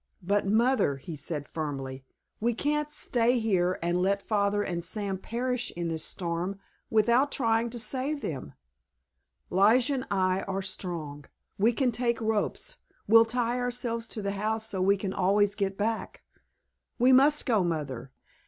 [0.23, 2.03] "But, Mother," he said firmly,
[2.39, 7.69] "we can't stay here and let Father and Sam perish in this storm without trying
[7.69, 8.55] to save them!
[9.51, 14.97] Lige and I are strong—we can take ropes—we'll tie ourselves to the house so we
[14.97, 16.23] can always get back.
[16.97, 18.09] We must go, Mother!